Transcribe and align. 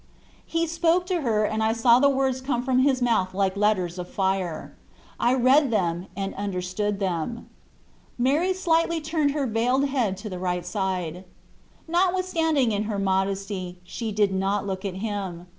He 0.47 0.65
spoke 0.65 1.05
to 1.05 1.21
her, 1.21 1.43
and 1.45 1.61
I 1.61 1.73
saw 1.73 1.99
the 1.99 2.09
words 2.09 2.41
come 2.41 2.63
from 2.63 2.79
his 2.79 3.03
mouth 3.03 3.35
like 3.35 3.55
letters 3.55 3.99
of 3.99 4.09
fire. 4.09 4.73
I 5.19 5.35
read 5.35 5.69
them 5.69 6.07
and 6.17 6.33
understood 6.33 6.97
them. 6.99 7.47
Mary 8.17 8.51
slightly 8.51 8.99
turned 8.99 9.29
her 9.33 9.45
veiled 9.45 9.89
head 9.89 10.17
to 10.17 10.27
the 10.27 10.39
right 10.39 10.65
side. 10.65 11.23
Notwithstanding, 11.87 12.71
in 12.71 12.85
her 12.85 12.97
modesty 12.97 13.77
she 13.83 14.11
did 14.11 14.33
not 14.33 14.65
look 14.65 14.83
at 14.85 14.95
him. 14.95 15.45